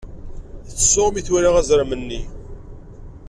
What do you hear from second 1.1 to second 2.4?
mi twala azrem-nni.